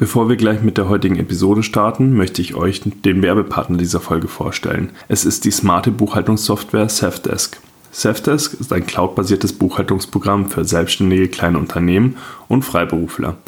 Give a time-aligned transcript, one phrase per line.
[0.00, 4.28] Bevor wir gleich mit der heutigen Episode starten, möchte ich euch den Werbepartner dieser Folge
[4.28, 4.90] vorstellen.
[5.08, 7.60] Es ist die smarte Buchhaltungssoftware Safdesk.
[7.90, 12.16] Safdesk ist ein cloudbasiertes Buchhaltungsprogramm für selbstständige kleine Unternehmen
[12.46, 13.38] und Freiberufler.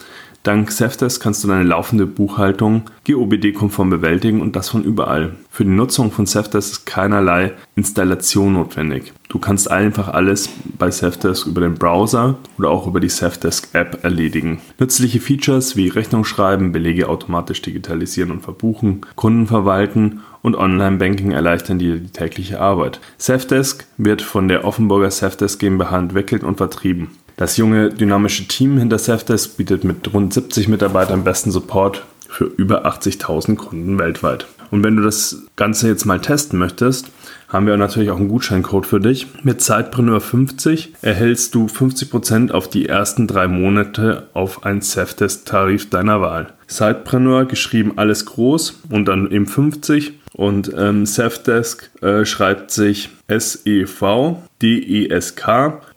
[0.43, 5.37] Dank Safdesk kannst du deine laufende Buchhaltung GOBD-konform bewältigen und das von überall.
[5.51, 9.13] Für die Nutzung von Safdesk ist keinerlei Installation notwendig.
[9.29, 10.49] Du kannst einfach alles
[10.79, 14.63] bei Safdesk über den Browser oder auch über die Safdesk App erledigen.
[14.79, 21.79] Nützliche Features wie Rechnung schreiben, Belege automatisch digitalisieren und verbuchen, Kunden verwalten und Online-Banking erleichtern
[21.79, 22.99] dir die tägliche Arbeit.
[23.19, 27.11] Safdesk wird von der Offenburger Safdesk GmbH entwickelt und vertrieben.
[27.41, 32.85] Das junge, dynamische Team hinter Safdesk bietet mit rund 70 Mitarbeitern besten Support für über
[32.85, 34.47] 80.000 Kunden weltweit.
[34.71, 37.07] Und wenn du das Ganze jetzt mal testen möchtest,
[37.51, 39.27] haben wir natürlich auch einen Gutscheincode für dich.
[39.43, 46.55] Mit Zeitpreneur50 erhältst du 50% auf die ersten drei Monate auf einen Safdesk-Tarif deiner Wahl.
[46.69, 54.41] Zeitpreneur geschrieben alles groß und dann eben 50 und ähm, Safdesk äh, schreibt sich S-E-V-D-E-S-K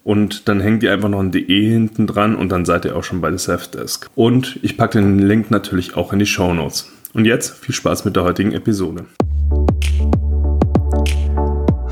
[0.03, 3.03] und dann hängt ihr einfach noch ein DE hinten dran und dann seid ihr auch
[3.03, 4.09] schon bei der Safdesk.
[4.15, 6.91] Und ich packe den Link natürlich auch in die Show Notes.
[7.13, 9.05] Und jetzt viel Spaß mit der heutigen Episode.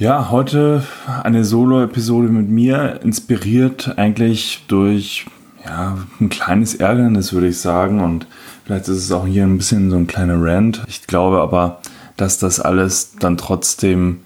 [0.00, 0.82] Ja, heute
[1.22, 5.26] eine Solo-Episode mit mir, inspiriert eigentlich durch
[5.62, 8.00] ja, ein kleines Ärgernis, würde ich sagen.
[8.00, 8.26] Und
[8.64, 10.82] vielleicht ist es auch hier ein bisschen so ein kleiner Rant.
[10.88, 11.82] Ich glaube aber,
[12.16, 14.20] dass das alles dann trotzdem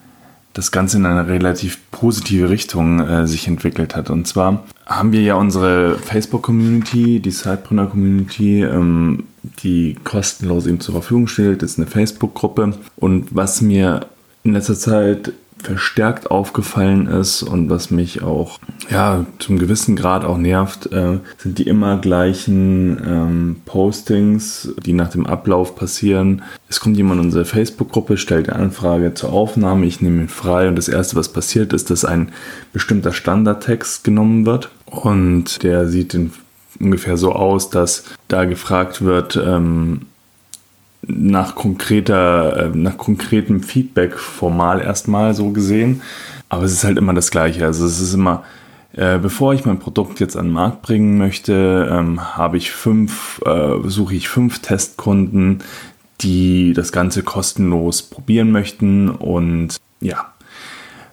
[0.52, 4.10] das Ganze in eine relativ positive Richtung äh, sich entwickelt hat.
[4.10, 9.24] Und zwar haben wir ja unsere Facebook-Community, die Sidepreneur-Community, ähm,
[9.64, 11.62] die kostenlos ihm zur Verfügung stellt.
[11.62, 12.74] Das ist eine Facebook-Gruppe.
[12.94, 14.06] Und was mir
[14.44, 15.32] in letzter Zeit
[15.64, 18.58] verstärkt aufgefallen ist und was mich auch
[18.90, 25.10] ja zum gewissen Grad auch nervt, äh, sind die immer gleichen ähm, Postings, die nach
[25.10, 26.42] dem Ablauf passieren.
[26.68, 30.68] Es kommt jemand in unsere Facebook-Gruppe, stellt eine Anfrage zur Aufnahme, ich nehme ihn frei
[30.68, 32.32] und das erste, was passiert, ist, dass ein
[32.72, 36.32] bestimmter Standardtext genommen wird und der sieht in,
[36.78, 40.02] ungefähr so aus, dass da gefragt wird, ähm,
[41.06, 46.02] nach konkreter, äh, nach konkretem Feedback formal erstmal so gesehen.
[46.48, 47.64] Aber es ist halt immer das Gleiche.
[47.64, 48.44] Also es ist immer,
[48.92, 53.40] äh, bevor ich mein Produkt jetzt an den Markt bringen möchte, ähm, habe ich fünf,
[53.44, 55.62] äh, suche ich fünf Testkunden,
[56.20, 59.10] die das Ganze kostenlos probieren möchten.
[59.10, 60.32] Und ja,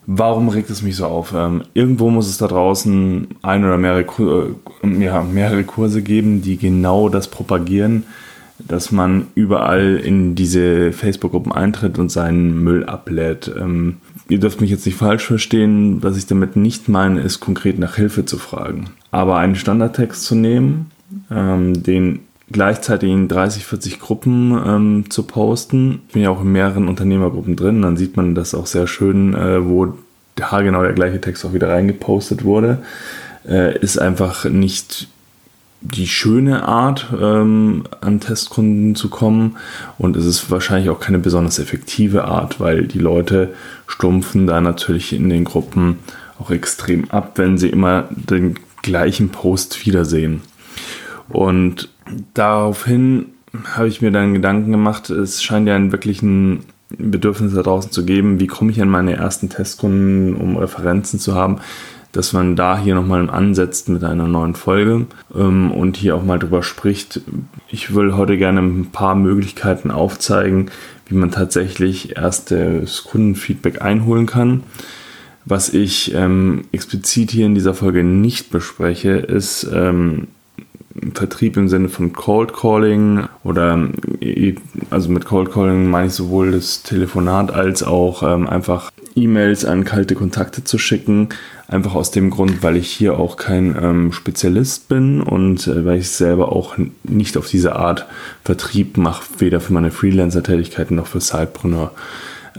[0.05, 1.33] warum regt es mich so auf?
[1.35, 7.09] Ähm, irgendwo muss es da draußen ein oder mehrere, ja, mehrere Kurse geben, die genau
[7.09, 8.03] das propagieren
[8.67, 13.51] dass man überall in diese Facebook-Gruppen eintritt und seinen Müll ablädt.
[13.59, 13.97] Ähm,
[14.29, 17.95] ihr dürft mich jetzt nicht falsch verstehen, was ich damit nicht meine, ist konkret nach
[17.95, 18.85] Hilfe zu fragen.
[19.11, 20.91] Aber einen Standardtext zu nehmen,
[21.29, 22.19] ähm, den
[22.51, 26.01] gleichzeitig in 30, 40 Gruppen ähm, zu posten.
[26.07, 29.33] Ich bin ja auch in mehreren Unternehmergruppen drin, dann sieht man das auch sehr schön,
[29.33, 29.93] äh, wo
[30.35, 32.79] genau der gleiche Text auch wieder reingepostet wurde.
[33.47, 35.07] Äh, ist einfach nicht
[35.81, 39.57] die schöne Art, ähm, an Testkunden zu kommen.
[39.97, 43.53] Und es ist wahrscheinlich auch keine besonders effektive Art, weil die Leute
[43.87, 45.97] stumpfen da natürlich in den Gruppen
[46.39, 50.41] auch extrem ab, wenn sie immer den gleichen Post wiedersehen.
[51.29, 51.89] Und
[52.33, 53.27] daraufhin
[53.75, 58.05] habe ich mir dann Gedanken gemacht, es scheint ja einen wirklichen Bedürfnis da draußen zu
[58.05, 61.59] geben, wie komme ich an meine ersten Testkunden, um Referenzen zu haben
[62.11, 65.05] dass man da hier nochmal ansetzt mit einer neuen Folge
[65.35, 67.21] ähm, und hier auch mal drüber spricht.
[67.69, 70.71] Ich will heute gerne ein paar Möglichkeiten aufzeigen,
[71.07, 74.63] wie man tatsächlich erstes Kundenfeedback einholen kann.
[75.45, 80.27] Was ich ähm, explizit hier in dieser Folge nicht bespreche, ist ähm,
[81.13, 83.87] Vertrieb im Sinne von Cold Calling oder
[84.89, 89.83] also mit Cold Calling meine ich sowohl das Telefonat als auch ähm, einfach E-Mails an
[89.83, 91.29] kalte Kontakte zu schicken.
[91.71, 95.99] Einfach aus dem Grund, weil ich hier auch kein ähm, Spezialist bin und äh, weil
[95.99, 98.05] ich selber auch nicht auf diese Art
[98.43, 101.91] Vertrieb mache, weder für meine Freelancer-Tätigkeiten noch für Sidepreneur.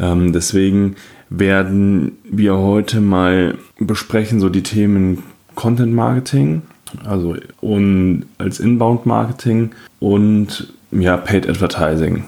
[0.00, 0.96] Ähm, deswegen
[1.28, 5.22] werden wir heute mal besprechen so die Themen
[5.54, 6.62] Content Marketing,
[7.04, 12.24] also und als Inbound Marketing und ja, Paid Advertising.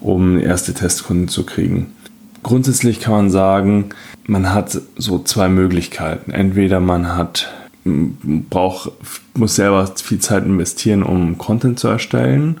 [0.00, 1.95] um erste Testkunden zu kriegen.
[2.46, 3.86] Grundsätzlich kann man sagen,
[4.28, 6.30] man hat so zwei Möglichkeiten.
[6.30, 7.52] Entweder man hat
[7.84, 8.92] braucht,
[9.34, 12.60] muss selber viel Zeit investieren, um Content zu erstellen.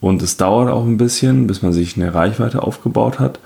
[0.00, 3.40] Und es dauert auch ein bisschen, bis man sich eine Reichweite aufgebaut hat.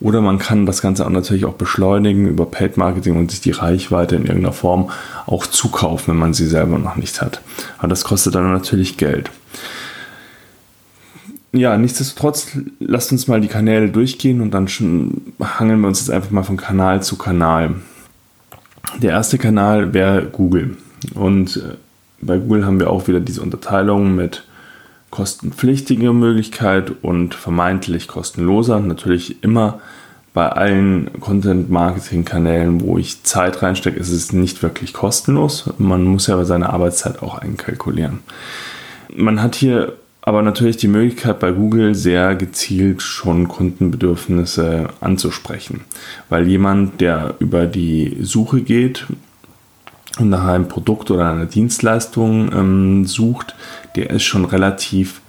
[0.00, 3.52] Oder man kann das Ganze auch natürlich auch beschleunigen über Paid Marketing und sich die
[3.52, 4.90] Reichweite in irgendeiner Form
[5.26, 7.40] auch zukaufen, wenn man sie selber noch nicht hat.
[7.78, 9.30] Aber das kostet dann natürlich Geld.
[11.52, 16.10] Ja, nichtsdestotrotz, lasst uns mal die Kanäle durchgehen und dann schon hangeln wir uns jetzt
[16.10, 17.74] einfach mal von Kanal zu Kanal.
[19.02, 20.76] Der erste Kanal wäre Google.
[21.14, 21.76] Und äh,
[22.20, 24.44] bei Google haben wir auch wieder diese Unterteilung mit
[25.10, 28.78] kostenpflichtiger Möglichkeit und vermeintlich kostenloser.
[28.78, 29.80] Natürlich immer
[30.32, 35.68] bei allen Content-Marketing-Kanälen, wo ich Zeit reinstecke, ist es nicht wirklich kostenlos.
[35.78, 38.20] Man muss ja seine Arbeitszeit auch einkalkulieren.
[39.16, 45.82] Man hat hier aber natürlich die Möglichkeit bei Google sehr gezielt schon Kundenbedürfnisse anzusprechen,
[46.28, 49.06] weil jemand, der über die Suche geht
[50.18, 53.54] und nach einem Produkt oder einer Dienstleistung ähm, sucht,
[53.96, 55.20] der ist schon relativ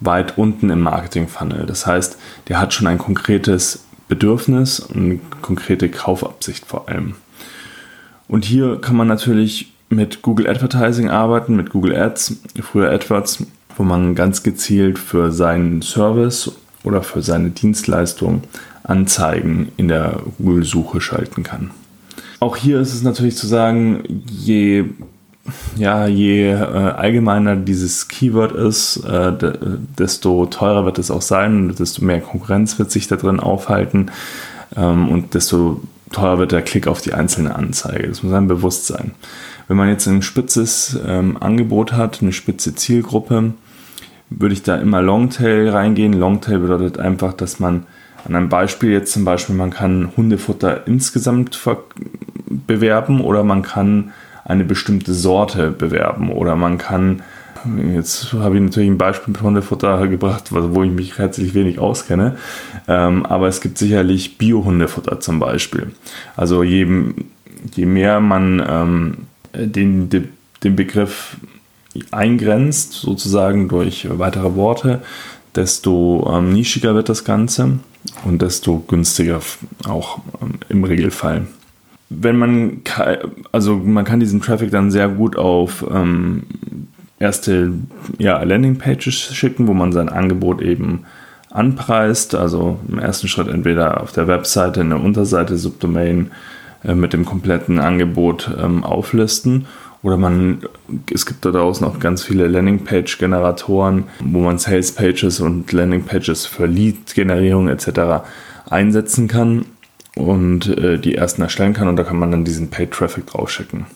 [0.00, 1.66] weit unten im Marketing-Funnel.
[1.66, 7.16] Das heißt, der hat schon ein konkretes Bedürfnis und eine konkrete Kaufabsicht vor allem.
[8.28, 13.46] Und hier kann man natürlich mit Google Advertising arbeiten, mit Google Ads, früher AdWords
[13.76, 16.52] wo man ganz gezielt für seinen Service
[16.84, 18.42] oder für seine Dienstleistung
[18.84, 21.70] Anzeigen in der Google-Suche schalten kann.
[22.38, 24.84] Auch hier ist es natürlich zu sagen, je,
[25.76, 29.32] ja, je äh, allgemeiner dieses Keyword ist, äh,
[29.98, 34.10] desto teurer wird es auch sein, desto mehr Konkurrenz wird sich da drin aufhalten
[34.76, 35.80] ähm, und desto
[36.12, 38.08] teurer wird der Klick auf die einzelne Anzeige.
[38.08, 39.12] Das muss einem bewusst sein.
[39.66, 43.54] Wenn man jetzt ein spitzes ähm, Angebot hat, eine spitze Zielgruppe,
[44.30, 46.12] würde ich da immer Longtail reingehen.
[46.12, 47.86] Longtail bedeutet einfach, dass man
[48.26, 51.58] an einem Beispiel jetzt zum Beispiel, man kann Hundefutter insgesamt
[52.66, 54.12] bewerben oder man kann
[54.44, 57.22] eine bestimmte Sorte bewerben oder man kann,
[57.92, 62.36] jetzt habe ich natürlich ein Beispiel mit Hundefutter gebracht, wo ich mich herzlich wenig auskenne,
[62.88, 65.92] ähm, aber es gibt sicherlich Bio-Hundefutter zum Beispiel.
[66.36, 66.86] Also je,
[67.74, 69.16] je mehr man ähm,
[69.54, 71.36] den, den Begriff
[72.10, 75.02] eingrenzt, sozusagen durch weitere Worte,
[75.54, 77.78] desto ähm, nischiger wird das Ganze
[78.24, 79.40] und desto günstiger
[79.86, 81.46] auch ähm, im Regelfall.
[82.08, 82.82] Wenn man,
[83.50, 86.44] also man kann diesen Traffic dann sehr gut auf ähm,
[87.18, 87.72] erste
[88.18, 91.04] ja, Landingpages schicken, wo man sein Angebot eben
[91.50, 92.34] anpreist.
[92.34, 96.30] Also im ersten Schritt entweder auf der Webseite in der Unterseite Subdomain
[96.84, 99.66] äh, mit dem kompletten Angebot ähm, auflisten
[100.02, 100.62] oder man,
[101.12, 107.68] es gibt da draußen auch ganz viele Landingpage-Generatoren, wo man Sales-Pages und Landing-Pages für Lead-Generierung
[107.68, 108.24] etc.
[108.68, 109.66] einsetzen kann
[110.16, 113.86] und äh, die ersten erstellen kann und da kann man dann diesen Paid-Traffic draufschicken.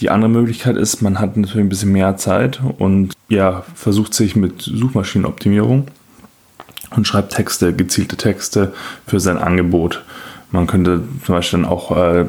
[0.00, 4.34] Die andere Möglichkeit ist, man hat natürlich ein bisschen mehr Zeit und ja, versucht sich
[4.34, 5.86] mit Suchmaschinenoptimierung
[6.96, 8.72] und schreibt Texte, gezielte Texte
[9.06, 10.04] für sein Angebot
[10.54, 12.26] man könnte zum Beispiel dann auch, äh,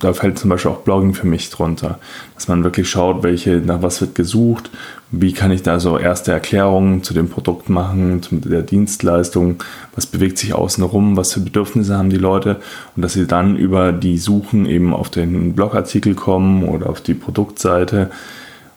[0.00, 1.98] da fällt zum Beispiel auch Blogging für mich drunter,
[2.34, 4.70] dass man wirklich schaut, welche, nach was wird gesucht,
[5.10, 9.62] wie kann ich da so erste Erklärungen zu dem Produkt machen, zu der Dienstleistung,
[9.94, 12.60] was bewegt sich außen rum, was für Bedürfnisse haben die Leute
[12.96, 17.14] und dass sie dann über die Suchen eben auf den Blogartikel kommen oder auf die
[17.14, 18.10] Produktseite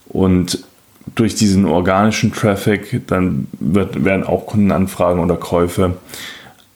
[0.10, 0.60] und
[1.16, 5.94] durch diesen organischen Traffic dann wird, werden auch Kundenanfragen oder Käufe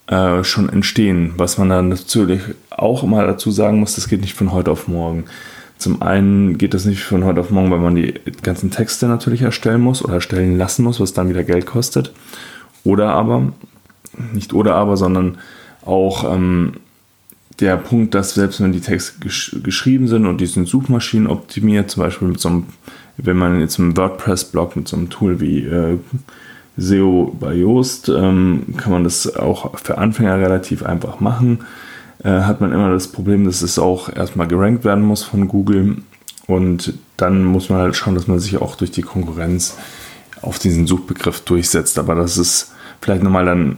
[0.07, 1.33] äh, schon entstehen.
[1.38, 4.88] Was man dann natürlich auch mal dazu sagen muss, das geht nicht von heute auf
[4.88, 5.25] morgen.
[5.77, 9.41] Zum einen geht das nicht von heute auf morgen, weil man die ganzen Texte natürlich
[9.41, 12.13] erstellen muss oder erstellen lassen muss, was dann wieder Geld kostet.
[12.83, 13.53] Oder aber,
[14.33, 15.38] nicht oder aber, sondern
[15.86, 16.74] auch ähm,
[17.60, 21.91] der Punkt, dass selbst wenn die Texte gesch geschrieben sind und die sind Suchmaschinen optimiert,
[21.91, 22.65] zum Beispiel mit so einem,
[23.17, 25.98] wenn man jetzt im WordPress-Blog mit so einem Tool wie äh,
[26.77, 31.65] SEO bei Yoast ähm, kann man das auch für Anfänger relativ einfach machen.
[32.24, 35.98] Äh, hat man immer das Problem, dass es auch erstmal gerankt werden muss von Google
[36.48, 39.77] und dann muss man halt schauen, dass man sich auch durch die Konkurrenz
[40.42, 41.98] auf diesen Suchbegriff durchsetzt.
[42.00, 43.77] Aber das ist vielleicht nochmal dann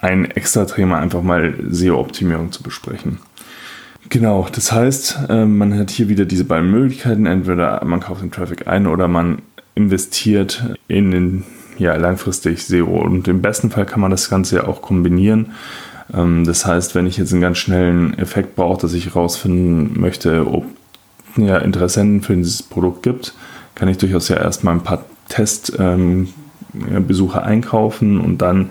[0.00, 3.18] ein extra Thema, einfach mal SEO-Optimierung zu besprechen.
[4.08, 7.26] Genau, das heißt, äh, man hat hier wieder diese beiden Möglichkeiten.
[7.26, 9.42] Entweder man kauft den Traffic ein oder man
[9.74, 11.44] investiert in den
[11.78, 12.86] ja, langfristig SEO.
[12.86, 15.52] Und im besten Fall kann man das Ganze ja auch kombinieren.
[16.12, 20.46] Ähm, das heißt, wenn ich jetzt einen ganz schnellen Effekt brauche, dass ich herausfinden möchte,
[20.46, 20.64] ob
[21.36, 23.34] ja, Interessenten für dieses Produkt gibt,
[23.74, 26.28] kann ich durchaus ja erstmal ein paar Testbesucher ähm,
[27.44, 28.70] einkaufen und dann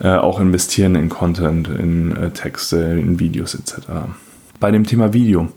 [0.00, 3.88] äh, auch investieren in Content, in äh, Texte, in Videos etc.
[4.60, 5.48] Bei dem Thema Video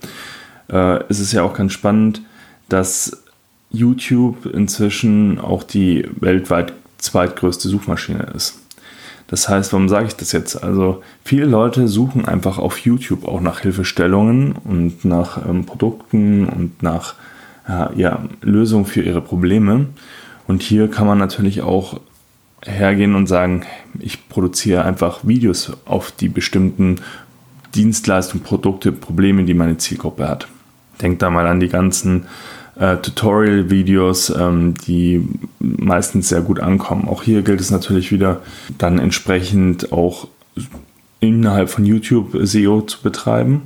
[0.71, 2.21] äh, ist es ja auch ganz spannend,
[2.69, 3.23] dass
[3.69, 8.59] YouTube inzwischen auch die weltweit zweitgrößte Suchmaschine ist.
[9.27, 10.61] Das heißt, warum sage ich das jetzt?
[10.61, 16.83] Also viele Leute suchen einfach auf YouTube auch nach Hilfestellungen und nach ähm, Produkten und
[16.83, 17.15] nach
[17.67, 19.87] äh, ja, Lösungen für ihre Probleme.
[20.47, 22.01] Und hier kann man natürlich auch
[22.63, 23.63] hergehen und sagen,
[23.99, 26.97] ich produziere einfach Videos auf die bestimmten
[27.73, 30.47] Dienstleistungen, Produkte, Probleme, die meine Zielgruppe hat.
[31.01, 32.25] Denkt da mal an die ganzen
[32.75, 35.27] äh, Tutorial-Videos, ähm, die
[35.59, 37.07] meistens sehr gut ankommen.
[37.07, 38.41] Auch hier gilt es natürlich wieder,
[38.77, 40.27] dann entsprechend auch
[41.19, 43.63] innerhalb von YouTube SEO zu betreiben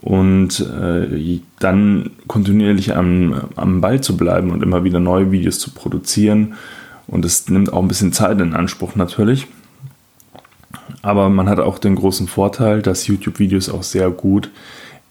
[0.00, 5.70] und äh, dann kontinuierlich am, am Ball zu bleiben und immer wieder neue Videos zu
[5.70, 6.54] produzieren.
[7.06, 9.46] Und es nimmt auch ein bisschen Zeit in Anspruch natürlich.
[11.02, 14.50] Aber man hat auch den großen Vorteil, dass YouTube-Videos auch sehr gut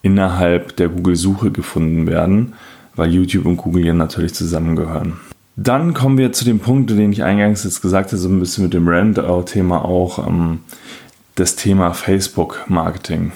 [0.01, 2.53] innerhalb der Google-Suche gefunden werden
[2.95, 5.13] weil YouTube und Google ja natürlich zusammengehören.
[5.57, 8.65] Dann kommen wir zu dem Punkt, den ich eingangs jetzt gesagt habe, so ein bisschen
[8.65, 10.59] mit dem Rand-Thema auch, ähm,
[11.35, 13.31] das Thema Facebook-Marketing.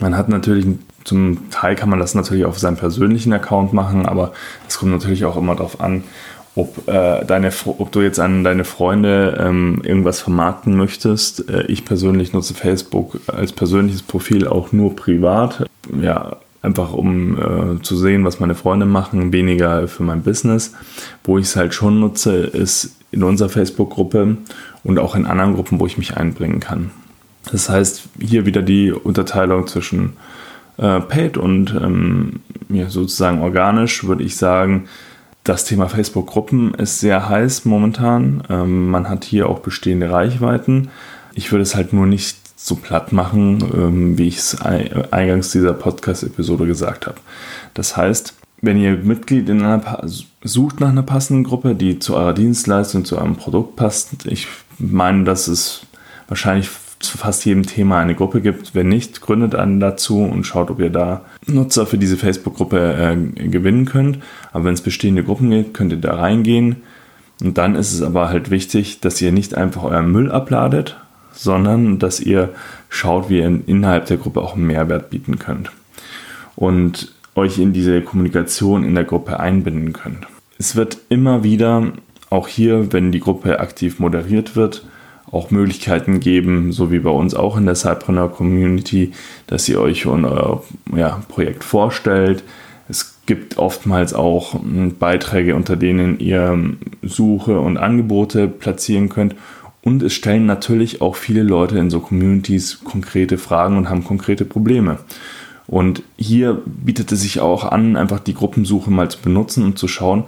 [0.00, 0.66] Man hat natürlich,
[1.04, 4.32] zum Teil kann man das natürlich auf seinem persönlichen Account machen, aber
[4.68, 6.04] es kommt natürlich auch immer darauf an,
[6.54, 11.48] ob, äh, deine, ob du jetzt an deine Freunde ähm, irgendwas vermarkten möchtest.
[11.48, 15.66] Äh, ich persönlich nutze Facebook als persönliches Profil auch nur privat.
[16.00, 20.72] Ja, einfach um äh, zu sehen, was meine Freunde machen, weniger für mein Business.
[21.24, 24.38] Wo ich es halt schon nutze, ist in unserer Facebook-Gruppe
[24.84, 26.90] und auch in anderen Gruppen, wo ich mich einbringen kann.
[27.50, 30.14] Das heißt, hier wieder die Unterteilung zwischen
[30.78, 34.84] äh, Paid und ähm, ja, sozusagen organisch, würde ich sagen,
[35.44, 38.44] das Thema Facebook-Gruppen ist sehr heiß momentan.
[38.48, 40.90] Ähm, man hat hier auch bestehende Reichweiten.
[41.34, 45.72] Ich würde es halt nur nicht so platt machen, ähm, wie ich es eingangs dieser
[45.72, 47.18] Podcast-Episode gesagt habe.
[47.74, 50.06] Das heißt, wenn ihr Mitglied in einer
[50.42, 54.46] sucht nach einer passenden Gruppe, die zu eurer Dienstleistung, zu eurem Produkt passt, ich
[54.78, 55.86] meine, dass es
[56.28, 58.76] wahrscheinlich zu fast jedem Thema eine Gruppe gibt.
[58.76, 63.48] Wenn nicht, gründet einen dazu und schaut, ob ihr da Nutzer für diese Facebook-Gruppe äh,
[63.48, 64.18] gewinnen könnt.
[64.52, 66.76] Aber wenn es bestehende Gruppen gibt, könnt ihr da reingehen.
[67.42, 70.96] Und dann ist es aber halt wichtig, dass ihr nicht einfach euren Müll abladet,
[71.42, 72.50] sondern dass ihr
[72.88, 75.72] schaut, wie ihr innerhalb der Gruppe auch Mehrwert bieten könnt
[76.56, 80.26] und euch in diese Kommunikation in der Gruppe einbinden könnt.
[80.58, 81.92] Es wird immer wieder,
[82.30, 84.84] auch hier, wenn die Gruppe aktiv moderiert wird,
[85.30, 89.12] auch Möglichkeiten geben, so wie bei uns auch in der Cypreneur Community,
[89.46, 90.62] dass ihr euch euer
[90.94, 92.44] ja, Projekt vorstellt.
[92.88, 96.58] Es gibt oftmals auch hm, Beiträge, unter denen ihr
[97.02, 99.34] Suche und Angebote platzieren könnt
[99.84, 104.44] und es stellen natürlich auch viele Leute in so Communities konkrete Fragen und haben konkrete
[104.44, 104.98] Probleme.
[105.66, 109.88] Und hier bietet es sich auch an, einfach die Gruppensuche mal zu benutzen und zu
[109.88, 110.24] schauen,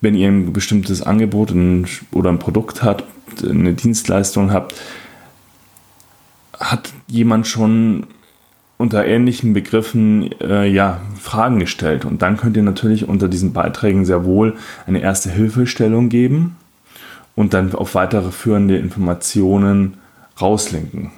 [0.00, 1.52] wenn ihr ein bestimmtes Angebot
[2.12, 3.04] oder ein Produkt habt,
[3.44, 4.74] eine Dienstleistung habt,
[6.58, 8.06] hat jemand schon
[8.78, 12.06] unter ähnlichen Begriffen äh, ja, Fragen gestellt.
[12.06, 14.56] Und dann könnt ihr natürlich unter diesen Beiträgen sehr wohl
[14.86, 16.56] eine erste Hilfestellung geben
[17.34, 19.94] und dann auf weitere führende Informationen
[20.40, 21.10] rauslinken,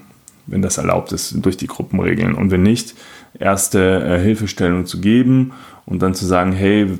[0.47, 2.35] wenn das erlaubt ist durch die Gruppenregeln.
[2.35, 2.95] Und wenn nicht,
[3.39, 5.53] erste äh, Hilfestellung zu geben
[5.87, 6.99] und dann zu sagen, hey,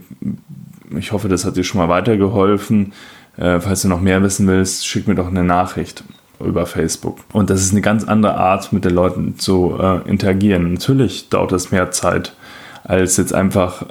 [0.97, 2.93] ich hoffe, das hat dir schon mal weitergeholfen.
[3.37, 6.05] Äh, falls du noch mehr wissen willst, schick mir doch eine Nachricht
[6.41, 7.19] über Facebook.
[7.33, 10.73] Und das ist eine ganz andere Art, mit den Leuten zu äh, interagieren.
[10.75, 12.35] Natürlich dauert das mehr Zeit,
[12.85, 13.87] als jetzt einfach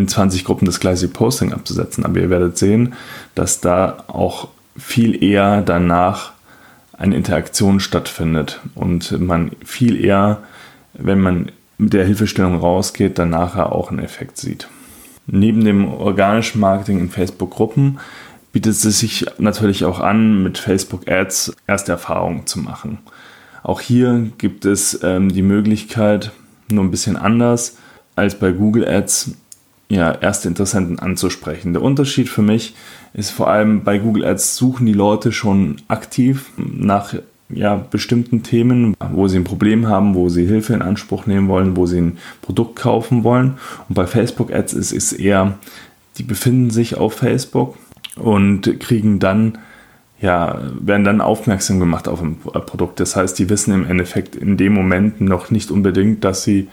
[0.00, 2.04] in 20 Gruppen das gleiche Posting abzusetzen.
[2.04, 2.94] Aber ihr werdet sehen,
[3.34, 6.32] dass da auch viel eher danach
[6.92, 10.42] eine Interaktion stattfindet und man viel eher,
[10.94, 14.68] wenn man mit der Hilfestellung rausgeht, dann nachher auch einen Effekt sieht.
[15.26, 17.98] Neben dem organischen Marketing in Facebook-Gruppen
[18.52, 22.98] bietet es sich natürlich auch an, mit Facebook-Ads erste Erfahrungen zu machen.
[23.62, 26.30] Auch hier gibt es ähm, die Möglichkeit,
[26.68, 27.78] nur ein bisschen anders
[28.16, 29.32] als bei Google Ads,
[29.88, 31.72] ja, erste Interessenten anzusprechen.
[31.72, 32.74] Der Unterschied für mich
[33.12, 37.14] ist vor allem bei Google Ads suchen die Leute schon aktiv nach
[37.50, 41.76] ja, bestimmten Themen, wo sie ein Problem haben, wo sie Hilfe in Anspruch nehmen wollen,
[41.76, 43.58] wo sie ein Produkt kaufen wollen.
[43.88, 45.58] Und bei Facebook Ads ist es eher,
[46.16, 47.76] die befinden sich auf Facebook
[48.16, 49.58] und kriegen dann
[50.24, 52.98] ja, werden dann aufmerksam gemacht auf ein Produkt.
[52.98, 56.68] Das heißt, die wissen im Endeffekt in dem Moment noch nicht unbedingt, dass sie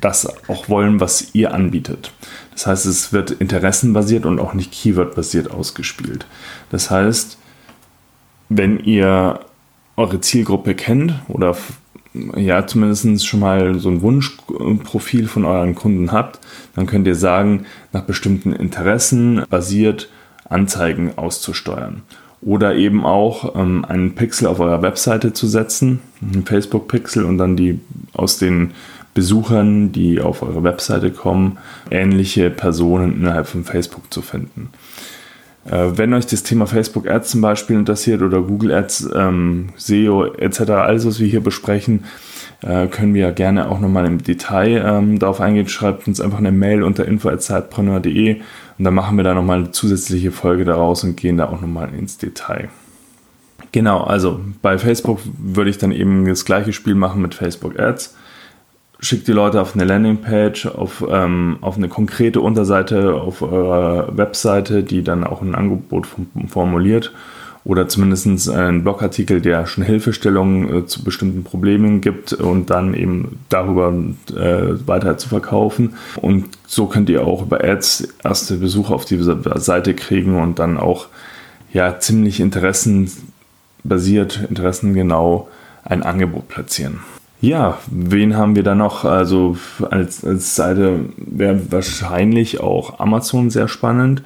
[0.00, 2.12] das auch wollen, was ihr anbietet.
[2.50, 6.26] Das heißt, es wird interessenbasiert und auch nicht keywordbasiert ausgespielt.
[6.70, 7.38] Das heißt,
[8.48, 9.38] wenn ihr
[9.96, 11.56] eure Zielgruppe kennt oder
[12.34, 16.40] ja, zumindest schon mal so ein Wunschprofil von euren Kunden habt,
[16.74, 20.08] dann könnt ihr sagen, nach bestimmten Interessen basiert
[20.48, 22.02] Anzeigen auszusteuern.
[22.40, 27.56] Oder eben auch ähm, einen Pixel auf eurer Webseite zu setzen, einen Facebook-Pixel und dann
[27.56, 27.80] die
[28.12, 28.72] aus den
[29.14, 31.58] Besuchern, die auf eure Webseite kommen,
[31.90, 34.70] ähnliche Personen innerhalb von Facebook zu finden.
[35.68, 40.26] Äh, wenn euch das Thema Facebook Ads zum Beispiel interessiert oder Google Ads, ähm, SEO
[40.34, 42.04] etc., alles was wir hier besprechen,
[42.62, 45.68] äh, können wir ja gerne auch nochmal im Detail ähm, darauf eingehen.
[45.68, 48.40] Schreibt uns einfach eine Mail unter info.zeitpreneur.de
[48.78, 51.92] und dann machen wir da nochmal eine zusätzliche Folge daraus und gehen da auch nochmal
[51.94, 52.68] ins Detail.
[53.72, 58.14] Genau, also bei Facebook würde ich dann eben das gleiche Spiel machen mit Facebook Ads
[59.00, 64.82] schickt die Leute auf eine Landingpage, auf, ähm, auf eine konkrete Unterseite auf eurer Webseite,
[64.82, 66.08] die dann auch ein Angebot
[66.48, 67.12] formuliert
[67.64, 73.40] oder zumindest einen Blogartikel, der schon Hilfestellungen äh, zu bestimmten Problemen gibt und dann eben
[73.48, 73.92] darüber
[74.34, 75.94] äh, weiter zu verkaufen.
[76.16, 80.78] Und so könnt ihr auch über Ads erste Besucher auf diese Seite kriegen und dann
[80.78, 81.08] auch
[81.72, 85.48] ja ziemlich interessenbasiert, interessengenau
[85.84, 87.00] ein Angebot platzieren.
[87.40, 89.04] Ja, wen haben wir da noch?
[89.04, 89.56] Also
[89.90, 94.22] als, als Seite wäre wahrscheinlich auch Amazon sehr spannend.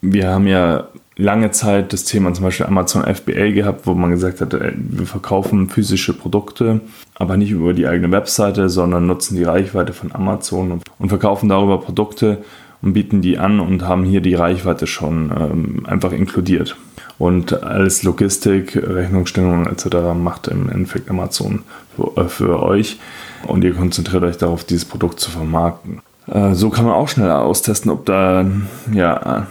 [0.00, 4.40] Wir haben ja lange Zeit das Thema zum Beispiel Amazon FBA gehabt, wo man gesagt
[4.40, 6.80] hat, wir verkaufen physische Produkte,
[7.14, 11.80] aber nicht über die eigene Webseite, sondern nutzen die Reichweite von Amazon und verkaufen darüber
[11.80, 12.44] Produkte
[12.82, 16.76] und bieten die an und haben hier die Reichweite schon ähm, einfach inkludiert.
[17.18, 20.14] Und alles Logistik, Rechnungsstellung etc.
[20.14, 21.62] macht im Endeffekt Amazon
[22.16, 22.98] äh, für euch
[23.46, 26.02] und ihr konzentriert euch darauf, dieses Produkt zu vermarkten.
[26.32, 28.44] Äh, so kann man auch schnell austesten, ob da
[28.92, 29.46] ja,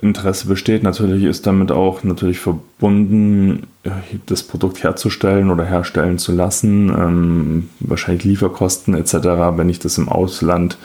[0.00, 0.82] Interesse besteht.
[0.82, 3.90] Natürlich ist damit auch natürlich verbunden, äh,
[4.26, 6.88] das Produkt herzustellen oder herstellen zu lassen.
[6.88, 9.14] Ähm, wahrscheinlich Lieferkosten etc.,
[9.56, 10.78] wenn ich das im Ausland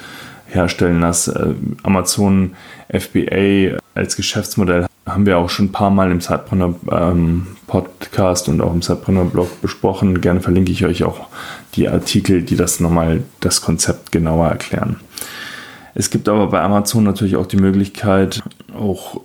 [0.48, 1.56] herstellen lasse.
[1.84, 2.52] Amazon
[2.90, 8.62] FBA als Geschäftsmodell haben wir auch schon ein paar Mal im Zeitbrenner ähm, Podcast und
[8.62, 10.22] auch im Zeitbrenner Blog besprochen.
[10.22, 11.28] Gerne verlinke ich euch auch
[11.76, 15.00] die Artikel, die das nochmal das Konzept genauer erklären.
[15.94, 18.42] Es gibt aber bei Amazon natürlich auch die Möglichkeit,
[18.74, 19.22] auch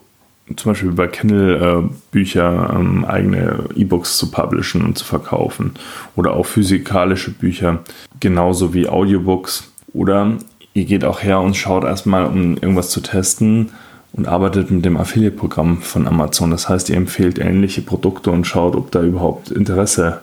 [0.56, 5.72] zum Beispiel bei Kindle äh, Bücher ähm, eigene E-Books zu publishen und zu verkaufen
[6.14, 7.80] oder auch physikalische Bücher,
[8.20, 9.72] genauso wie Audiobooks.
[9.92, 10.34] Oder
[10.74, 13.70] ihr geht auch her und schaut erstmal, um irgendwas zu testen,
[14.16, 16.50] und arbeitet mit dem Affiliate-Programm von Amazon.
[16.50, 20.20] Das heißt, ihr empfehlt ähnliche Produkte und schaut, ob da überhaupt Interesse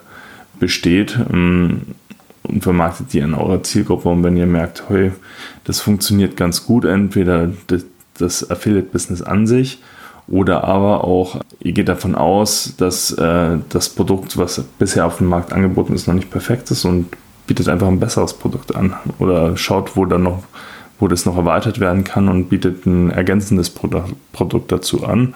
[0.59, 1.81] besteht ähm,
[2.43, 4.09] und vermarktet die in eurer Zielgruppe.
[4.09, 5.11] Und wenn ihr merkt, hey,
[5.63, 7.49] das funktioniert ganz gut, entweder
[8.17, 9.81] das Affiliate-Business an sich
[10.27, 15.27] oder aber auch, ihr geht davon aus, dass äh, das Produkt, was bisher auf dem
[15.27, 17.07] Markt angeboten ist, noch nicht perfekt ist und
[17.47, 20.43] bietet einfach ein besseres Produkt an oder schaut, wo dann noch
[21.03, 25.33] wo das noch erweitert werden kann und bietet ein ergänzendes Produkt dazu an.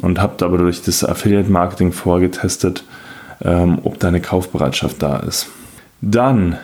[0.00, 2.84] Und habt aber durch das Affiliate Marketing vorgetestet,
[3.42, 5.48] ähm, ob da eine Kaufbereitschaft da ist.
[6.06, 6.58] Dann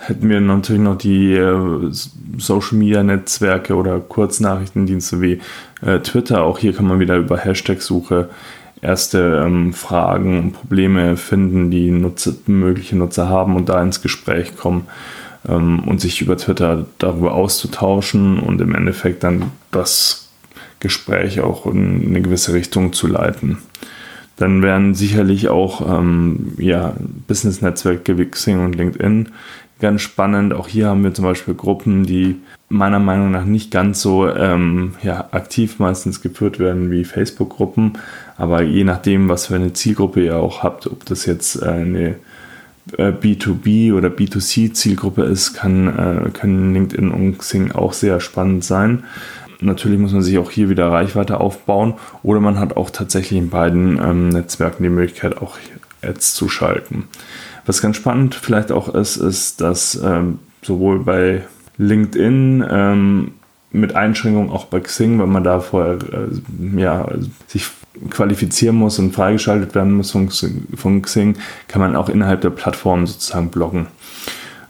[0.00, 1.90] hätten wir natürlich noch die äh,
[2.38, 5.40] Social Media Netzwerke oder Kurznachrichtendienste wie
[5.82, 6.42] äh, Twitter.
[6.44, 8.30] Auch hier kann man wieder über Hashtag-Suche
[8.80, 14.56] erste ähm, Fragen und Probleme finden, die Nutzer, mögliche Nutzer haben und da ins Gespräch
[14.56, 14.86] kommen
[15.48, 20.28] ähm, und sich über Twitter darüber auszutauschen und im Endeffekt dann das
[20.80, 23.58] Gespräch auch in eine gewisse Richtung zu leiten.
[24.36, 26.94] Dann wären sicherlich auch ähm, ja,
[27.26, 29.30] Business-Netzwerke wie Xing und LinkedIn
[29.80, 30.54] ganz spannend.
[30.54, 32.36] Auch hier haben wir zum Beispiel Gruppen, die
[32.68, 37.94] meiner Meinung nach nicht ganz so ähm, ja, aktiv meistens geführt werden wie Facebook-Gruppen.
[38.36, 42.16] Aber je nachdem, was für eine Zielgruppe ihr auch habt, ob das jetzt äh, eine
[42.92, 48.64] B2B äh, oder B2C Zielgruppe ist, kann, äh, können LinkedIn und Xing auch sehr spannend
[48.64, 49.04] sein.
[49.60, 53.50] Natürlich muss man sich auch hier wieder Reichweite aufbauen oder man hat auch tatsächlich in
[53.50, 55.56] beiden ähm, Netzwerken die Möglichkeit, auch
[56.02, 57.04] Ads zu schalten.
[57.64, 61.42] Was ganz spannend vielleicht auch ist, ist, dass ähm, sowohl bei
[61.78, 63.32] LinkedIn ähm,
[63.72, 67.08] mit Einschränkungen auch bei Xing, wenn man da vorher äh, ja,
[67.46, 67.68] sich
[68.10, 71.36] qualifizieren muss und freigeschaltet werden muss von, von Xing,
[71.68, 73.86] kann man auch innerhalb der Plattform sozusagen bloggen.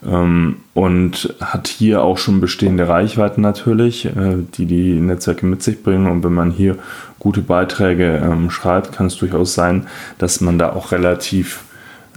[0.04, 5.82] Ähm, und hat hier auch schon bestehende Reichweiten natürlich, äh, die die Netzwerke mit sich
[5.82, 6.06] bringen.
[6.06, 6.76] Und wenn man hier
[7.18, 9.86] gute Beiträge ähm, schreibt, kann es durchaus sein,
[10.18, 11.64] dass man da auch relativ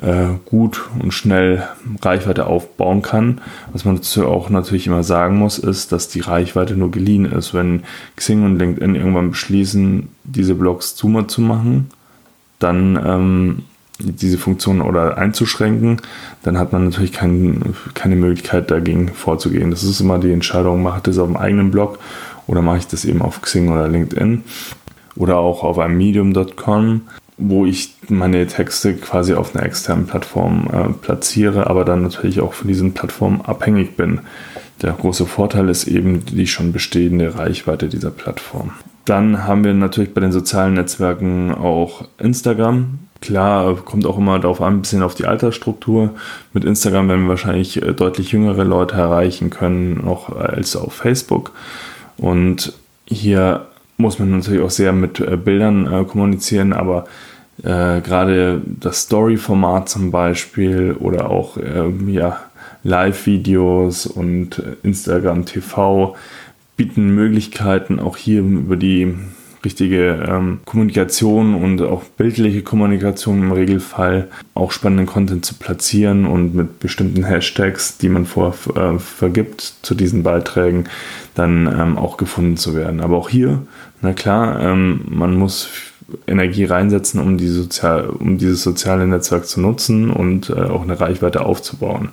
[0.02, 1.68] äh, gut und schnell
[2.02, 3.42] Reichweite aufbauen kann.
[3.74, 7.54] Was man dazu auch natürlich immer sagen muss, ist, dass die Reichweite nur geliehen ist.
[7.54, 7.84] Wenn
[8.16, 11.90] Xing und LinkedIn irgendwann beschließen, diese Blogs zu machen,
[12.60, 13.64] dann ähm,
[14.00, 16.02] diese Funktion oder einzuschränken,
[16.44, 19.72] dann hat man natürlich kein, keine Möglichkeit dagegen vorzugehen.
[19.72, 22.00] Das ist immer die Entscheidung, mache ich das auf dem eigenen Blog
[22.48, 24.44] oder mache ich das eben auf Xing oder LinkedIn
[25.16, 27.02] oder auch auf einem medium.com,
[27.38, 32.54] wo ich meine Texte quasi auf einer externen Plattform äh, platziere, aber dann natürlich auch
[32.54, 34.22] von diesen Plattformen abhängig bin.
[34.82, 38.72] Der große Vorteil ist eben die schon bestehende Reichweite dieser Plattform.
[39.06, 43.00] Dann haben wir natürlich bei den sozialen Netzwerken auch Instagram.
[43.22, 46.12] Klar, kommt auch immer darauf an, ein bisschen auf die Altersstruktur.
[46.54, 51.52] Mit Instagram werden wir wahrscheinlich äh, deutlich jüngere Leute erreichen können, noch als auf Facebook.
[52.18, 52.74] Und
[53.06, 57.06] hier muss man natürlich auch sehr mit äh, Bildern äh, kommunizieren, aber
[57.64, 62.40] äh, gerade das Story-Format zum Beispiel oder auch äh, ja,
[62.84, 66.16] Live-Videos und Instagram TV
[66.78, 69.14] bieten Möglichkeiten, auch hier über die
[69.64, 76.56] richtige ähm, Kommunikation und auch bildliche Kommunikation im Regelfall auch spannenden Content zu platzieren und
[76.56, 80.86] mit bestimmten Hashtags, die man vorher äh, vergibt zu diesen Beiträgen,
[81.36, 83.02] dann ähm, auch gefunden zu werden.
[83.02, 83.62] Aber auch hier,
[84.02, 85.70] na klar, ähm, man muss
[86.28, 91.00] Energie reinsetzen, um, die sozial, um dieses soziale Netzwerk zu nutzen und äh, auch eine
[91.00, 92.10] Reichweite aufzubauen.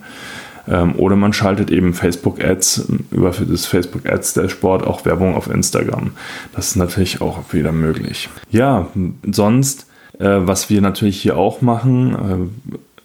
[0.69, 6.13] Ähm, oder man schaltet eben Facebook-Ads über das Facebook-Ads-Dashboard auch Werbung auf Instagram.
[6.55, 8.29] Das ist natürlich auch wieder möglich.
[8.51, 8.89] Ja,
[9.31, 9.87] sonst,
[10.19, 12.51] äh, was wir natürlich hier auch machen,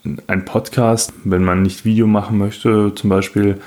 [0.05, 3.59] äh, ein Podcast, wenn man nicht Video machen möchte, zum Beispiel,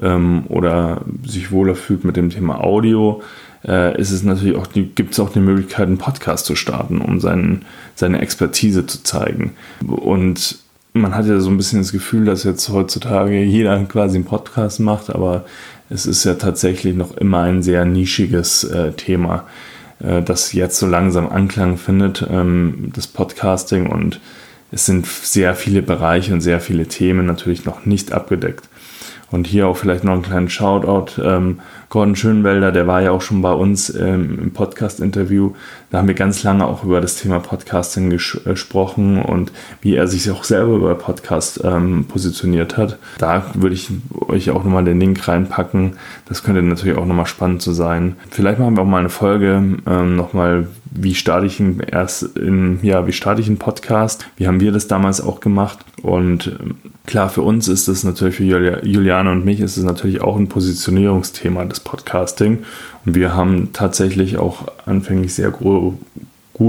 [0.00, 3.22] ähm, oder sich wohler fühlt mit dem Thema Audio,
[3.66, 7.20] äh, ist es natürlich auch, gibt es auch die Möglichkeit, einen Podcast zu starten, um
[7.20, 9.52] seinen, seine Expertise zu zeigen.
[9.86, 10.58] Und
[10.94, 14.78] man hat ja so ein bisschen das Gefühl, dass jetzt heutzutage jeder quasi einen Podcast
[14.80, 15.44] macht, aber
[15.90, 19.44] es ist ja tatsächlich noch immer ein sehr nischiges äh, Thema,
[19.98, 24.20] äh, das jetzt so langsam Anklang findet, ähm, das Podcasting und
[24.70, 28.68] es sind sehr viele Bereiche und sehr viele Themen natürlich noch nicht abgedeckt.
[29.34, 31.20] Und hier auch vielleicht noch einen kleinen Shoutout.
[31.20, 35.54] Ähm, Gordon Schönwelder, der war ja auch schon bei uns ähm, im Podcast-Interview.
[35.90, 39.96] Da haben wir ganz lange auch über das Thema Podcasting ges äh, gesprochen und wie
[39.96, 42.98] er sich auch selber über Podcast ähm, positioniert hat.
[43.18, 43.90] Da würde ich
[44.28, 45.96] euch auch nochmal den Link reinpacken.
[46.28, 48.14] Das könnte natürlich auch nochmal spannend zu sein.
[48.30, 52.78] Vielleicht machen wir auch mal eine Folge ähm, nochmal, wie starte ich einen erst in,
[52.82, 54.26] ja, wie starte ich einen Podcast?
[54.36, 55.80] Wie haben wir das damals auch gemacht?
[56.02, 58.44] Und ähm, klar, für uns ist es natürlich, für
[58.84, 62.64] Juliane und mich ist es natürlich auch ein Positionierungsthema des Podcasting.
[63.04, 65.98] Und wir haben tatsächlich auch anfänglich sehr gut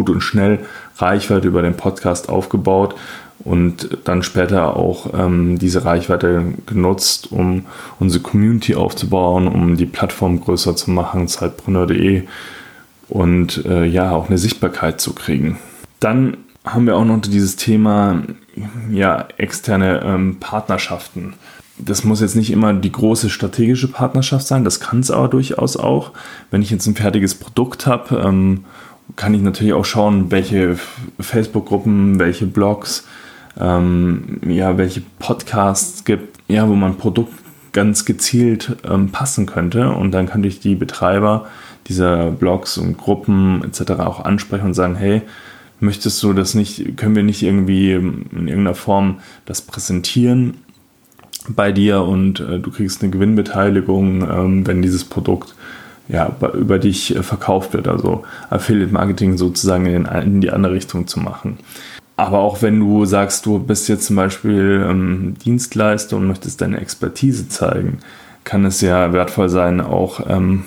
[0.09, 0.59] und schnell
[0.97, 2.95] Reichweite über den Podcast aufgebaut
[3.39, 7.65] und dann später auch ähm, diese Reichweite genutzt, um
[7.99, 12.23] unsere Community aufzubauen, um die Plattform größer zu machen, zeitpreneur.de
[13.10, 15.58] und äh, ja, auch eine Sichtbarkeit zu kriegen.
[16.00, 18.24] Dann haben wir auch noch dieses Thema
[18.89, 21.34] ja, externe ähm, Partnerschaften.
[21.78, 25.76] Das muss jetzt nicht immer die große strategische Partnerschaft sein, das kann es aber durchaus
[25.76, 26.12] auch.
[26.50, 28.63] Wenn ich jetzt ein fertiges Produkt habe, ähm,
[29.15, 30.78] kann ich natürlich auch schauen, welche
[31.20, 33.06] Facebook-Gruppen, welche Blogs,
[33.60, 37.34] ähm, ja, welche Podcasts gibt, ja, wo mein Produkt
[37.75, 39.91] ganz gezielt ähm, passen könnte.
[39.91, 41.45] Und dann könnte ich die Betreiber
[41.88, 43.91] dieser Blogs und Gruppen etc.
[43.99, 45.21] auch ansprechen und sagen, hey,
[45.79, 50.55] möchtest du das nicht, können wir nicht irgendwie in irgendeiner Form das präsentieren
[51.47, 55.53] bei dir und äh, du kriegst eine Gewinnbeteiligung, ähm, wenn dieses Produkt
[56.07, 61.07] ja, über dich äh, verkauft wird, also Affiliate Marketing sozusagen in, in, die andere Richtung
[61.07, 61.59] zu machen.
[62.17, 66.80] Aber auch wenn du sagst, du bist jetzt zum Beispiel ähm, Dienstleister und möchtest deine
[66.80, 67.99] Expertise zeigen,
[68.45, 70.63] kann es ja wertvoll sein, auch ähm,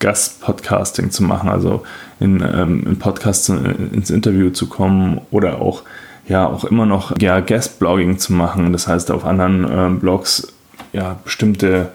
[0.00, 1.84] Gastpodcasting zu machen, also
[2.20, 3.54] in, ähm, in Podcasts äh,
[3.92, 5.82] ins Interview zu kommen oder auch
[6.28, 8.72] ja auch immer noch ja, Guest-Blogging zu machen.
[8.72, 10.52] Das heißt, auf anderen ähm, Blogs
[10.92, 11.90] ja bestimmte,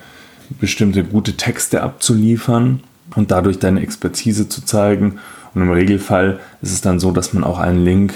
[0.60, 2.82] bestimmte gute Texte abzuliefern
[3.16, 5.20] und dadurch deine Expertise zu zeigen.
[5.54, 8.14] Und im Regelfall ist es dann so, dass man auch einen Link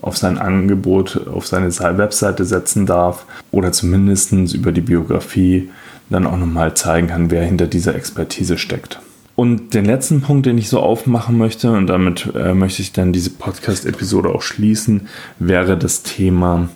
[0.00, 5.70] auf sein Angebot, auf seine Webseite setzen darf oder zumindest über die Biografie
[6.10, 9.00] dann auch nochmal zeigen kann, wer hinter dieser Expertise steckt.
[9.34, 13.12] Und den letzten Punkt, den ich so aufmachen möchte, und damit äh, möchte ich dann
[13.12, 15.08] diese Podcast-Episode auch schließen,
[15.38, 16.68] wäre das Thema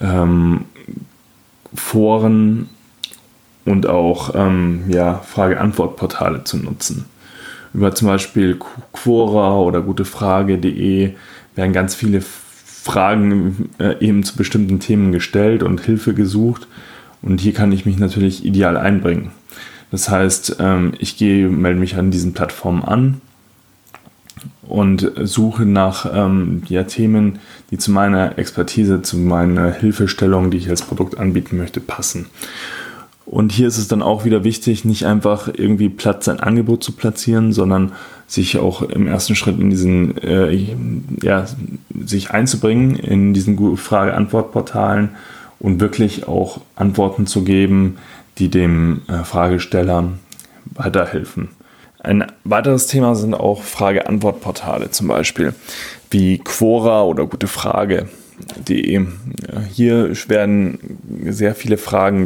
[0.00, 0.64] ähm,
[1.74, 2.68] Foren
[3.64, 7.04] und auch ähm, ja, Frage-Antwort-Portale zu nutzen.
[7.72, 8.58] Über zum Beispiel
[8.92, 11.12] Quora oder gutefrage.de
[11.54, 12.20] werden ganz viele
[12.82, 16.66] Fragen äh, eben zu bestimmten Themen gestellt und Hilfe gesucht.
[17.22, 19.30] Und hier kann ich mich natürlich ideal einbringen.
[19.92, 23.20] Das heißt, ähm, ich gehe, melde mich an diesen Plattformen an
[24.62, 27.38] und suche nach ähm, ja, Themen,
[27.70, 32.26] die zu meiner Expertise, zu meiner Hilfestellung, die ich als Produkt anbieten möchte, passen.
[33.24, 36.92] Und hier ist es dann auch wieder wichtig, nicht einfach irgendwie Platz ein Angebot zu
[36.92, 37.92] platzieren, sondern
[38.26, 40.66] sich auch im ersten Schritt in diesen, äh,
[41.22, 41.46] ja,
[42.04, 45.10] sich einzubringen in diesen Frage-Antwort-Portalen
[45.60, 47.98] und wirklich auch Antworten zu geben,
[48.38, 50.12] die dem äh, Fragesteller
[50.64, 51.50] weiterhelfen.
[52.00, 55.54] Ein weiteres Thema sind auch Frage-Antwort-Portale zum Beispiel,
[56.10, 58.08] wie Quora oder Gute Frage.
[58.66, 60.78] Hier werden
[61.26, 62.24] sehr viele Fragen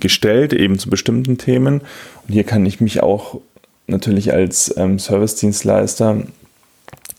[0.00, 1.80] gestellt, eben zu bestimmten Themen.
[2.26, 3.40] Und hier kann ich mich auch
[3.86, 6.22] natürlich als ähm, Service-Dienstleister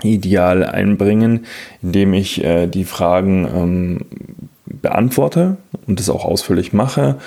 [0.03, 1.45] ideal einbringen,
[1.81, 4.05] indem ich äh, die Fragen ähm,
[4.65, 7.17] beantworte und das auch ausführlich mache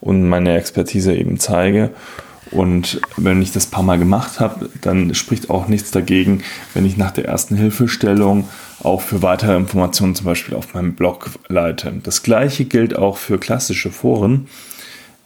[0.00, 1.90] und meine Expertise eben zeige
[2.50, 6.42] und wenn ich das paar Mal gemacht habe, dann spricht auch nichts dagegen,
[6.74, 8.48] wenn ich nach der ersten Hilfestellung
[8.82, 11.92] auch für weitere Informationen zum Beispiel auf meinem Blog leite.
[12.02, 14.48] Das gleiche gilt auch für klassische Foren,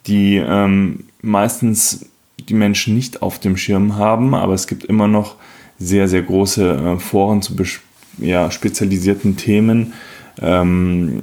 [0.07, 2.07] die ähm, meistens
[2.49, 5.37] die Menschen nicht auf dem Schirm haben, aber es gibt immer noch
[5.79, 7.55] sehr, sehr große äh, Foren zu
[8.19, 9.93] ja, spezialisierten Themen,
[10.40, 11.21] ähm,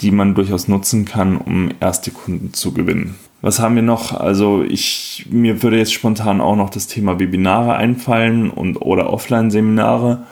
[0.00, 3.16] die man durchaus nutzen kann, um erste Kunden zu gewinnen.
[3.40, 4.12] Was haben wir noch?
[4.12, 10.24] Also ich, mir würde jetzt spontan auch noch das Thema Webinare einfallen und oder Offline-Seminare,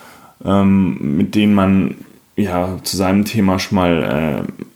[0.47, 1.97] ähm, mit denen man
[2.37, 4.73] ja zu seinem Thema schon mal äh,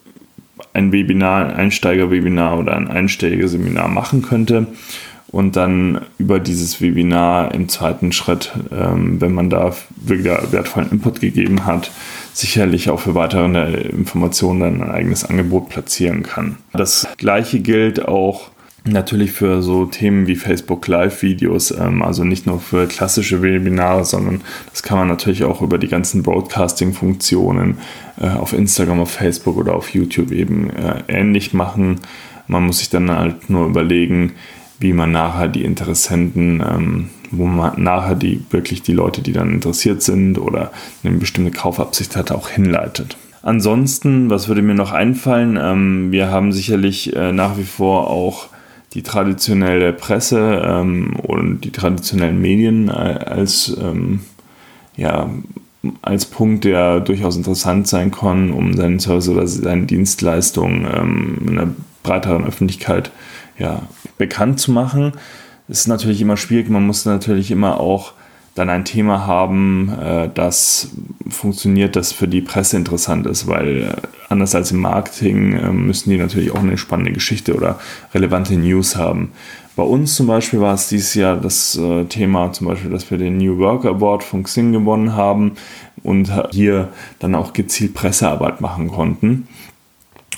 [0.72, 4.66] ein Webinar, ein Einsteiger-Webinar oder ein Einsteiger-Seminar machen könnte
[5.28, 11.66] und dann über dieses Webinar im zweiten Schritt, ähm, wenn man da wertvollen Input gegeben
[11.66, 11.90] hat,
[12.32, 13.44] sicherlich auch für weitere
[13.88, 16.56] Informationen dann ein eigenes Angebot platzieren kann.
[16.72, 18.50] Das gleiche gilt auch
[18.84, 24.42] natürlich für so Themen wie Facebook Live-Videos, ähm, also nicht nur für klassische Webinare, sondern
[24.70, 27.78] das kann man natürlich auch über die ganzen Broadcasting-Funktionen
[28.20, 32.00] äh, auf Instagram, auf Facebook oder auf YouTube eben äh, ähnlich machen.
[32.46, 34.32] Man muss sich dann halt nur überlegen,
[34.78, 39.52] wie man nachher die Interessenten, ähm, wo man nachher die wirklich die Leute, die dann
[39.52, 40.72] interessiert sind oder
[41.04, 43.16] eine bestimmte Kaufabsicht hat, auch hinleitet.
[43.42, 45.58] Ansonsten, was würde mir noch einfallen?
[45.60, 48.48] Ähm, wir haben sicherlich äh, nach wie vor auch
[48.94, 54.20] die traditionelle Presse ähm, und die traditionellen Medien äh, als, ähm,
[54.96, 55.30] ja,
[56.02, 61.68] als Punkt, der durchaus interessant sein kann, um seinen Service oder seine Dienstleistung ähm, einer
[62.02, 63.10] breiteren Öffentlichkeit
[63.58, 63.82] ja,
[64.18, 65.12] bekannt zu machen.
[65.68, 66.68] ist natürlich immer schwierig.
[66.68, 68.14] Man muss natürlich immer auch
[68.54, 70.90] dann ein Thema haben, äh, das
[71.28, 73.92] funktioniert, das für die Presse interessant ist, weil äh,
[74.28, 77.78] anders als im Marketing äh, müssen die natürlich auch eine spannende Geschichte oder
[78.14, 79.32] relevante News haben.
[79.76, 81.78] Bei uns zum Beispiel war es dieses Jahr das
[82.10, 85.52] Thema zum Beispiel, dass wir den New Work Award von Xing gewonnen haben
[86.02, 89.48] und hier dann auch gezielt Pressearbeit machen konnten.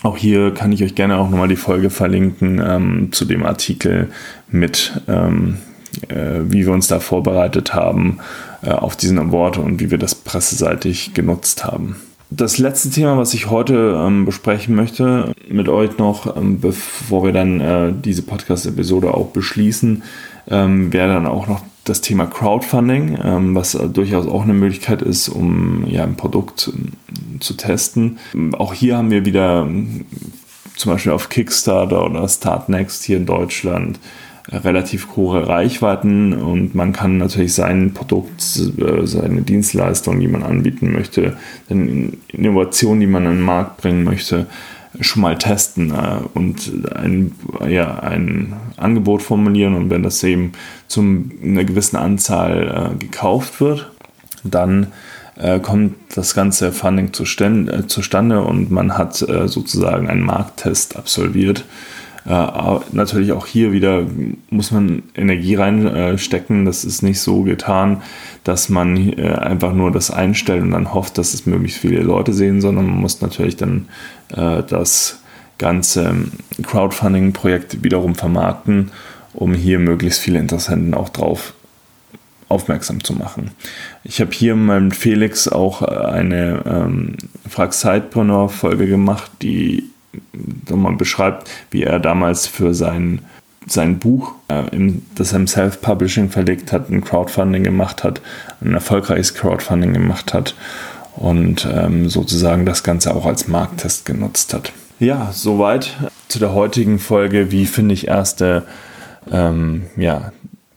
[0.03, 4.11] Auch hier kann ich euch gerne auch nochmal die Folge verlinken ähm, zu dem Artikel
[4.49, 5.72] mit, ähm, äh,
[6.09, 8.19] wie wir uns da vorbereitet haben
[8.63, 11.97] äh, auf diesen Award und wie wir das presseseitig genutzt haben.
[12.31, 17.33] Das letzte Thema, was ich heute ähm, besprechen möchte mit euch noch, ähm, bevor wir
[17.33, 20.05] dann äh, diese Podcast-Episode auch beschließen,
[20.49, 23.19] ähm, wäre dann auch noch das Thema Crowdfunding,
[23.57, 26.71] was durchaus auch eine Möglichkeit ist, um ja, ein Produkt
[27.41, 28.19] zu testen.
[28.53, 29.67] Auch hier haben wir wieder
[30.77, 33.99] zum Beispiel auf Kickstarter oder Startnext hier in Deutschland
[34.53, 38.43] relativ hohe Reichweiten und man kann natürlich sein Produkt,
[38.79, 41.37] äh, seine Dienstleistung, die man anbieten möchte,
[41.71, 44.47] eine Innovation, die man an den Markt bringen möchte,
[45.01, 47.33] schon mal testen äh, und ein,
[47.67, 49.75] ja, ein Angebot formulieren.
[49.75, 50.53] Und wenn das eben
[50.87, 51.01] zu
[51.43, 53.91] einer gewissen Anzahl äh, gekauft wird,
[54.45, 54.89] dann
[55.63, 61.65] kommt das ganze Funding zustande, und man hat sozusagen einen Markttest absolviert
[62.25, 64.07] äh, natürlich auch hier wieder
[64.51, 66.65] muss man Energie reinstecken.
[66.65, 68.03] das ist nicht so getan,
[68.45, 72.33] dass man äh, einfach nur das einstellt und dann hofft, dass es möglichst viele Leute
[72.33, 73.89] sehen, sondern man muss natürlich dann
[74.35, 75.21] äh, das
[75.59, 76.15] ganze
[76.63, 78.91] Crowdfunding-Projekt wiederum vermarkten,
[79.35, 81.55] um hier möglichst viele Interessenten auch drauf
[82.49, 83.51] aufmerksam zu machen.
[84.05, 87.17] Ich habe hier mit Felix auch eine ähm,
[87.49, 89.92] Frag Sidepreneur-Folge gemacht, die
[90.69, 93.21] man beschreibt, wie er damals für sein,
[93.67, 98.21] sein Buch, äh, in, das er im Self-Publishing verlegt hat, ein Crowdfunding gemacht hat,
[98.61, 100.55] ein erfolgreiches Crowdfunding gemacht hat
[101.17, 104.73] und ähm, sozusagen das Ganze auch als Markttest genutzt hat.
[104.99, 105.97] Ja, soweit
[106.29, 107.51] zu der heutigen Folge.
[107.51, 108.63] Wie finde ich erste
[109.31, 110.33] ähm, ja,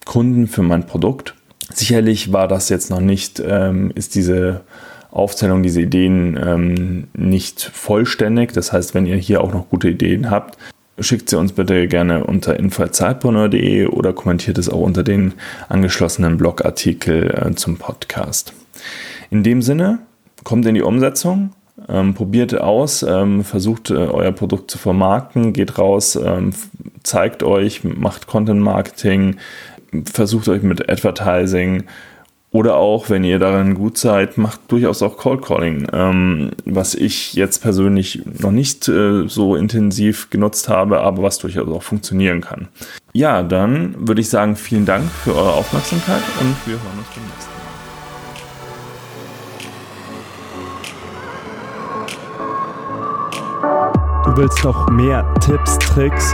[0.05, 1.35] Kunden für mein Produkt?
[1.73, 4.61] Sicherlich war das jetzt noch nicht, ähm, ist diese
[5.15, 8.51] Aufzählung, diese Ideen ähm, nicht vollständig.
[8.51, 10.57] Das heißt, wenn ihr hier auch noch gute Ideen habt,
[10.99, 15.33] schickt sie uns bitte gerne unter info.zeitbrunner.de oder kommentiert es auch unter den
[15.69, 18.53] angeschlossenen Blogartikel äh, zum Podcast.
[19.29, 19.99] In dem Sinne,
[20.43, 21.51] kommt in die Umsetzung,
[21.87, 26.51] ähm, probiert aus, ähm, versucht äh, euer Produkt zu vermarkten, geht raus, ähm,
[27.03, 29.37] zeigt euch, macht Content Marketing,
[30.11, 31.83] versucht euch mit Advertising
[32.55, 37.33] oder auch, wenn ihr darin gut seid, macht durchaus auch Cold Calling, ähm, was ich
[37.33, 42.69] jetzt persönlich noch nicht äh, so intensiv genutzt habe, aber was durchaus auch funktionieren kann.
[43.11, 47.25] Ja, dann würde ich sagen, vielen Dank für eure Aufmerksamkeit und wir hören uns beim
[47.25, 47.51] nächsten
[54.23, 54.31] Mal.
[54.31, 56.33] Du willst noch mehr Tipps, Tricks